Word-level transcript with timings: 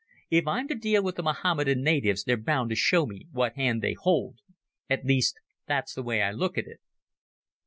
If 0.31 0.47
I'm 0.47 0.67
to 0.67 0.73
deal 0.73 1.03
with 1.03 1.17
the 1.17 1.21
Mohammedan 1.21 1.83
natives 1.83 2.23
they're 2.23 2.35
bound 2.35 2.71
to 2.71 2.75
show 2.75 3.05
me 3.05 3.27
what 3.31 3.53
hand 3.55 3.83
they 3.83 3.93
hold. 3.93 4.39
At 4.89 5.05
least, 5.05 5.39
that's 5.67 5.93
the 5.93 6.01
way 6.01 6.23
I 6.23 6.31
look 6.31 6.57
at 6.57 6.65
it." 6.65 6.79